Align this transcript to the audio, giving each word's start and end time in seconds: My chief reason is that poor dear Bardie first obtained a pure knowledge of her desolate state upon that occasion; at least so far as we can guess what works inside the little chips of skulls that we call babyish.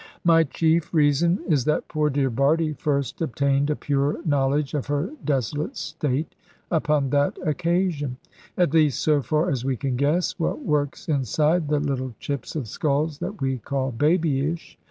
My 0.23 0.43
chief 0.43 0.91
reason 0.95 1.43
is 1.47 1.65
that 1.65 1.87
poor 1.87 2.09
dear 2.09 2.31
Bardie 2.31 2.73
first 2.73 3.21
obtained 3.21 3.69
a 3.69 3.75
pure 3.75 4.19
knowledge 4.25 4.73
of 4.73 4.87
her 4.87 5.11
desolate 5.23 5.77
state 5.77 6.33
upon 6.71 7.11
that 7.11 7.37
occasion; 7.45 8.17
at 8.57 8.73
least 8.73 8.99
so 8.99 9.21
far 9.21 9.51
as 9.51 9.63
we 9.63 9.77
can 9.77 9.97
guess 9.97 10.39
what 10.39 10.65
works 10.65 11.07
inside 11.07 11.67
the 11.67 11.79
little 11.79 12.15
chips 12.19 12.55
of 12.55 12.67
skulls 12.67 13.19
that 13.19 13.41
we 13.41 13.59
call 13.59 13.91
babyish. 13.91 14.75